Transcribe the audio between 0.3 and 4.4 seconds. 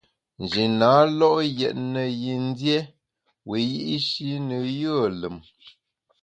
Nji na lo’ yètne yin dié wiyi’shi